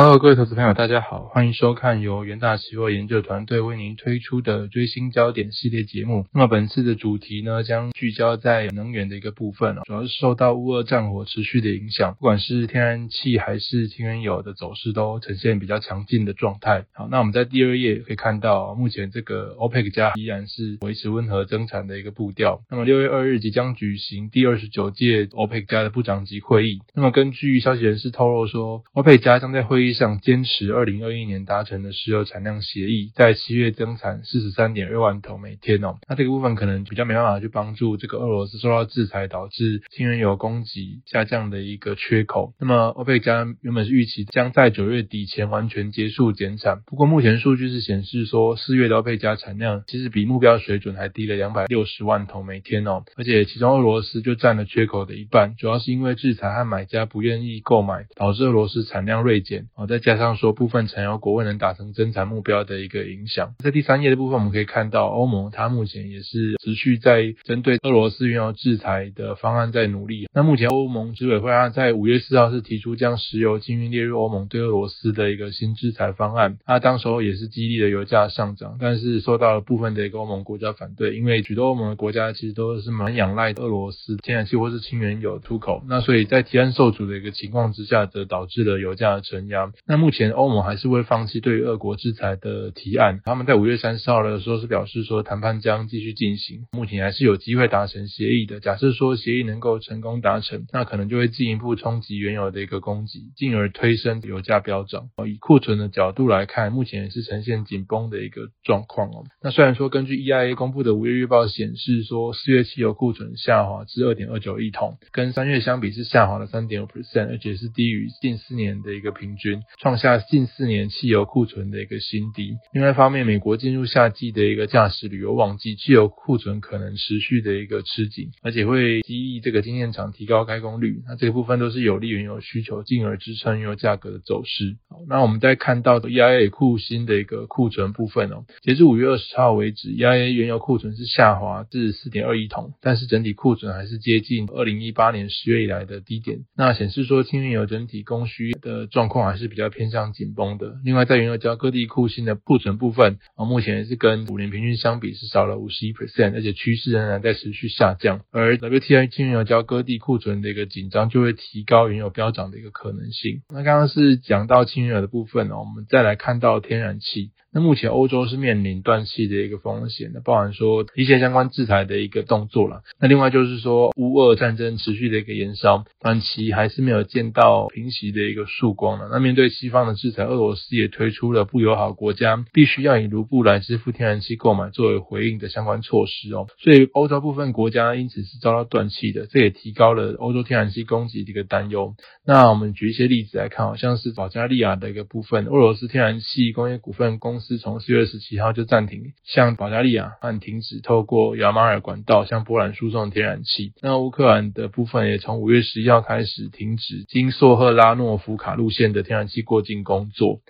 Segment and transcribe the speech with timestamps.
[0.00, 6.24] 各位投资朋友，大家好，欢迎收看由元大期货研究团队为您推出的追星焦点系列节目。
[6.32, 16.86] 那么本次的主题呢，将聚焦在能源的一个部分主要是受到乌俄战火持续的影响，不管是天然气还是天然油的走势都呈现比较强劲的状态。
[16.92, 22.62] 好，那我们在第二页可以看到，目前这个 OPEC 加依然是维持温和增产的一个步调。
[22.70, 26.80] 那么六月二日即将举行第二十九届 OPEC 加的部长级会议。
[26.94, 35.98] 那么根据消息人士透露说，OPEC 加将在会议上坚持二零二一年达成的石油产量协议，在七月增产四十三点二万桶每天哦。
[36.08, 42.54] 那这个部分可能比较没办法去帮助这个俄罗斯受到制裁导致新原油供给下降的一个缺口。
[42.58, 63.54] 那么欧佩加原本是预期将在九月底前完全结束减产，不过目前数据是显示说四月的欧佩加产量其实比目标水准还低了两百六十万桶每天哦，而且其中俄罗斯就占了缺口的一半，主要是因为制裁和买家不愿意购买，导致俄罗斯产量锐减哦，再加上说部分产油国未能达成增产目标的一个影响。
[63.60, 70.28] 在第三页的部分，我们可以看到欧盟它目前也是持续在针对俄罗斯原油制裁的方案在努力。
[70.34, 76.58] 那目前欧盟执委会啊，在五月四号是提出将石油禁运列入欧盟对俄罗斯的一个新制裁方案。
[76.66, 85.82] 那当时候也是激励了油价上涨，但是受到了部分的一个欧盟国家反对，因为许多欧盟的国家其实都是蛮仰赖俄罗斯天然气或是氢原油出口。
[85.88, 89.69] 那所以在提案受阻的一个情况之下，则导致了油价的承压。
[89.86, 93.20] 那目前欧盟还是会放弃对于俄国制裁的提案。
[93.24, 98.60] 他们在五月三十号的时候是表示说，谈判将继续进行，目前还是有机会达成协议的。
[98.60, 105.08] 假设说协议能够成功达成，那可能就会进一步冲击原有的一个供给，进而推升油价飙涨。
[105.16, 109.24] 哦以库存的角度来看，目前也是呈现紧绷的一个状况哦。
[109.42, 122.54] 那虽然说根据 EIA 公布的五月预报显示说，四月汽油库存下滑至二点二九亿桶，跟三月相比是下滑了三点五 percent，而且是低于近四年的一个平均，创下近四年汽油库存的一个新低。
[122.72, 131.02] 另外一方面，美国进入夏季的一个驾驶旅游旺季，汽油库存可能持续的一个吃紧，而且会激励这个经验厂提高开工率。
[131.06, 134.76] 那这个部分都是有利原油需求，进而支撑原油价格的走势。
[135.08, 146.40] 那我们再看到 EIA 库新的一个库存部分哦，截至五月二十号为止，EIA 原油库存是下滑至四点二亿桶，但是整体库存还是接近二零一八年十月以来的低点。
[146.56, 150.74] 那显示说，轻原油整体供需的状况还是是比较偏向紧绷的。
[150.84, 158.20] 另外，在原油交各地库新的库存部分啊，目前也是跟五年平均相比是少了五十一 percent，而且趋势仍然在持续下降。
[158.30, 163.40] 而 WTI 轻原油交各地库存的一个紧张，就会提高原油飙涨的一个可能性。
[163.48, 167.30] 那刚刚是讲到轻原油的部分呢，我们再来看到天然气。
[167.52, 172.82] 那目前欧洲是面临断气的一个风险的，包含说一些相关制裁的一个动作了。
[173.00, 179.08] 那另外就是说乌俄战争持续的一个延烧，短期还是没有见到平息的一个曙光了。
[179.10, 186.48] 那面面对西方的制裁，俄罗斯也推出了不友好国家必须要以卢布来支付天然气购买作为回应的相关措施哦。
[186.58, 191.94] 所以欧洲部分国家因此是遭到断气的，这也提高了欧洲天然气供给的一个担忧。
[192.26, 203.74] 那我们举一些例子来看，好像是保加利亚的一个部分，俄罗斯天然气工业股份公司从四月十七号就暂停向保加利亚和停止透过亚马尔管道向波兰输送天然气。
[203.80, 210.40] 那乌克兰的部分也从五月十一号开始停止经索赫拉诺夫卡路线的天然燃气过境工作。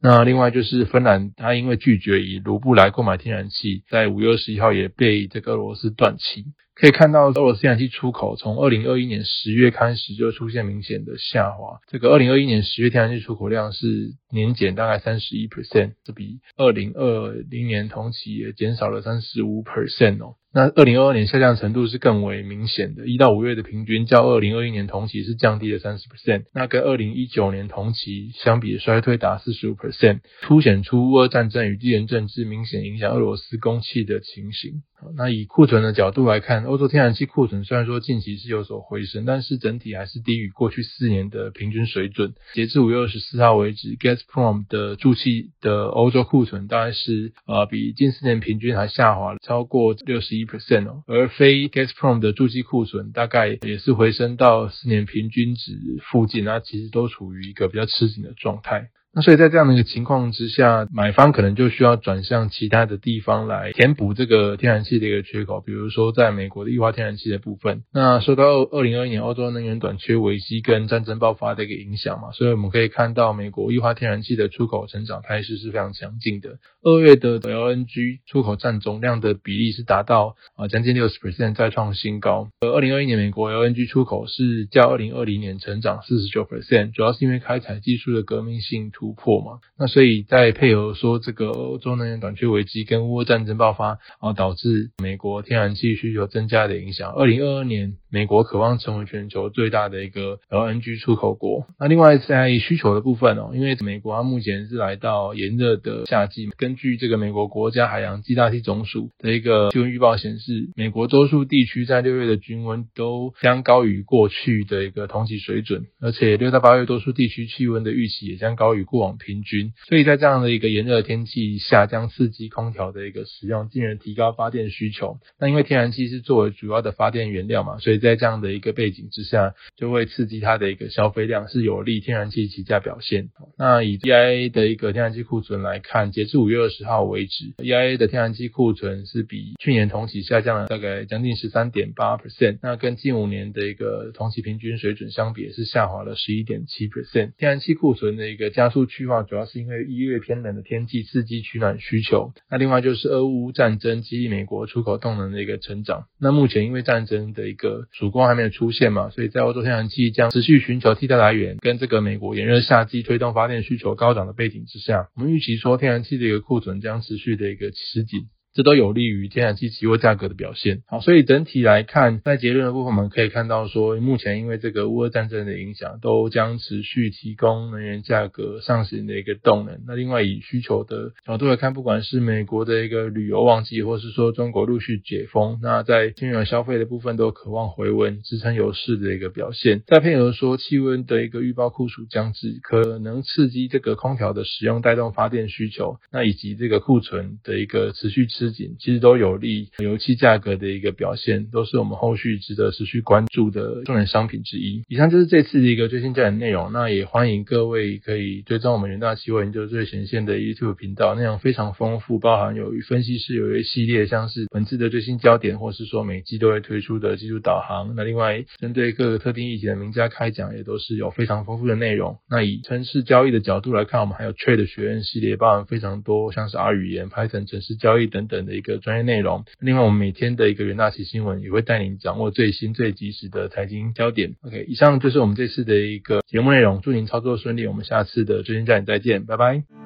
[0.00, 6.44] 那另外就是芬兰，它因为拒绝以卢布来购买天然气，在五月二十一号也被这个俄罗斯断气。
[6.74, 11.78] 可以看到，俄罗斯天然气出口从二零二一年十月开始就出现明显的下滑。
[11.86, 20.34] 这个二零二一年十月天然气出口量是年减大概三十一 percent，这比二零二零年同期也减少了三十五 percent 哦。
[20.56, 34.82] 那二零二二年下降程度是更为明显的，一到五月的平均较二零二一年同期是降低了三十 percent，那跟二零一九年同期相比衰退达四十五 percent，凸显出乌俄战争与地缘政治明显影响俄罗斯供气的情形。
[35.16, 42.32] 那以库存的角度来看，欧洲天然气库存虽然说近期是有所回升，但是整体还是低于过去四年的平均水准。
[42.54, 50.44] 截至五月二十四号为止，gas，Gazprom 的注气的欧洲库存大概是呃比近四年平均还下滑了超过六十一。
[50.44, 55.72] percent 哦，而非 Gazprom 的注气库存大概也是回升到四年平均值
[56.02, 58.90] 附近，那其实都处于一个比较吃紧的状态。
[59.14, 67.84] 那所以在这样的一个情况之下，买方可能就需要转向其他的地方来填补这个天然气的一个缺口，比如说在美国的液化天然气的部分。
[67.92, 76.58] 那受到二零二一年欧洲能源短缺危机跟战争爆发的一个影响嘛，所以我们可以看到美国液化天然气的出口成长态势是非常强劲的。
[76.82, 82.48] 二月的 LNG 出口占总量的比例是达到啊将近六十 percent，再创新高。
[82.60, 89.60] 而二零二一年美国 LNG 出口是较二零二零年成长四十九 percent，主要是因为开采技术的革命性突突破嘛。
[89.78, 97.12] 那所以再配合说这个欧洲能源短缺危机跟乌俄战争爆发，然后导致美国天然气需求增加的影响。
[97.12, 101.66] 二零二二年美国渴望成为全球最大的一个 LNG 出口国。
[101.80, 119.72] 那另外在需求的部分哦，因为美国它目前是来到炎热的夏季，根据这个美国国家海洋气大气总署的一个气温预报显示，美国多数地区在六月的均温都将高于过去的一个同期水准，而且六到八月多数地区气温的预期也将高于过往平均。
[119.88, 125.18] 所以在这样的一个炎热天气下，将刺激空调的一个使用，进而提高发电需求。
[125.40, 133.30] 那因为天然气是作为主要的发电原料嘛，所以在这样的一个背景之下，就会刺激它的一个消费量，是有利天然气起价表现。
[133.58, 142.58] 那以 EIA 的一个天然气库存来看，截至五月二十号为止，EIA 的天然气库存是比去年同期下降了大概将近十三点八 percent。
[142.62, 147.32] 那跟近五年的一个同期平均水准相比，也是下滑了十一点七 percent。
[147.38, 152.32] 天然气库存的一个加速去化，主要是因为一月偏冷的天气刺激取暖需求。
[152.50, 156.04] 那另外就是俄乌战争激励美国出口动能的一个成长。
[156.20, 168.22] 那目前因为战争的一个曙光还没有出现嘛，所以在欧洲天然气将持续寻求替代来源，跟这个美国炎热夏季推动发电需求高涨的背景之下，我们预期说天然气的一个库存将持续的一个吃紧。
[168.54, 170.82] 这都有利于天然气期货价格的表现。
[170.86, 179.80] 好，所以整体来看，在结论的部分，我们可以看到说，目前因为这个乌俄战争的影响，都将持续提供能源价格上行的一个动能。
[179.88, 189.82] 那另外以需求的角度来看，不管是美国的一个旅游旺季，或是说中国陆续解封，那在金融消费的部分都渴望回温，支撑油市的一个表现。
[189.86, 195.96] 再配合说气温的一个预报酷暑将至，可能刺激这个空调的使用，带动发电需求。
[196.12, 198.74] 那以及这个库存的一个持续持吃。
[198.78, 204.82] 其实都有利油气价格的一个表现，都是我们后续值得持续关注的重点商品之一。
[204.88, 217.94] 以上就是这次的一个最新焦点内容，那也欢迎各位可以追踪我们元大期货研究最前线的 YouTube 频道，内容非常丰富，包含有与分析师有一系列，像是本次的最新焦点，或是说每季都会推出的技术导航。
[217.96, 222.18] 那另外针对各个特定议题的名家开讲，也都是有非常丰富的内容。
[222.28, 228.33] 那以城市交易的角度来看，我们还有 Trade 学院系列，包含非常多，像是 R 语言、Python 城市交易等等。
[228.34, 229.44] 等的一个专业内容。
[229.60, 234.34] 另外，我们每天的一个元大旗新闻也会带您掌握最新最及时的财经焦点。
[234.42, 236.80] OK，以上就是我们这次的一个节目内容。
[236.80, 239.83] 祝您操作顺利，我们下次的最新焦点再见，拜拜。